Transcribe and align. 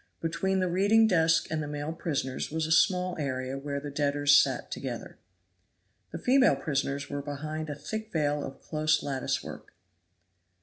Between 0.19 0.61
the 0.61 0.67
reading 0.67 1.05
desk 1.05 1.45
and 1.51 1.61
the 1.61 1.67
male 1.67 1.93
prisoners 1.93 2.49
was 2.49 2.65
a 2.65 2.71
small 2.71 3.15
area 3.19 3.55
where 3.59 3.79
the 3.79 3.91
debtors 3.91 4.35
sat 4.35 4.71
together. 4.71 5.19
The 6.11 6.17
female 6.17 6.55
prisoners 6.55 7.07
were 7.07 7.21
behind 7.21 7.69
a 7.69 7.75
thick 7.75 8.11
veil 8.11 8.43
of 8.43 8.63
close 8.63 9.03
lattice 9.03 9.43
work. 9.43 9.75